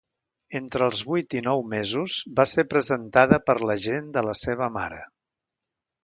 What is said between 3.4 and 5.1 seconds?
per l'agent de la seva mare.